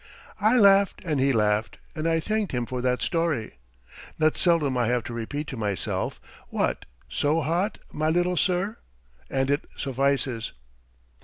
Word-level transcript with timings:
'"I 0.51 0.57
laughed 0.57 1.03
and 1.05 1.19
he 1.19 1.31
laughed, 1.31 1.77
and 1.95 2.07
I 2.07 2.19
thanked 2.19 2.53
him 2.53 2.65
for 2.65 2.81
that 2.81 3.03
story. 3.03 3.57
Not 4.17 4.35
seldom 4.35 4.75
I 4.75 4.87
have 4.87 5.03
to 5.03 5.13
repeat 5.13 5.45
to 5.49 5.57
myself, 5.57 6.19
"What, 6.49 6.85
so 7.07 7.41
hot, 7.41 7.77
my 7.91 8.09
little 8.09 8.35
sir?" 8.35 8.77
and 9.29 9.51
it 9.51 9.69
suffices. 9.77 10.53